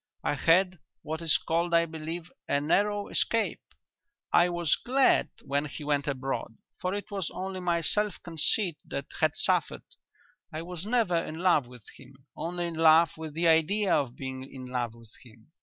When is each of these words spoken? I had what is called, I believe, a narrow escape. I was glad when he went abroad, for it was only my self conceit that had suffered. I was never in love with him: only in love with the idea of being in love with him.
I 0.23 0.33
had 0.33 0.79
what 1.03 1.21
is 1.21 1.37
called, 1.37 1.75
I 1.75 1.85
believe, 1.85 2.31
a 2.49 2.59
narrow 2.59 3.07
escape. 3.09 3.61
I 4.33 4.49
was 4.49 4.75
glad 4.75 5.29
when 5.43 5.65
he 5.65 5.83
went 5.83 6.07
abroad, 6.07 6.57
for 6.79 6.95
it 6.95 7.11
was 7.11 7.29
only 7.29 7.59
my 7.59 7.81
self 7.81 8.15
conceit 8.23 8.77
that 8.87 9.05
had 9.19 9.35
suffered. 9.35 9.83
I 10.51 10.63
was 10.63 10.87
never 10.87 11.17
in 11.17 11.35
love 11.37 11.67
with 11.67 11.85
him: 11.97 12.25
only 12.35 12.65
in 12.65 12.73
love 12.73 13.11
with 13.15 13.35
the 13.35 13.47
idea 13.47 13.93
of 13.93 14.15
being 14.15 14.43
in 14.43 14.65
love 14.65 14.95
with 14.95 15.11
him. 15.23 15.51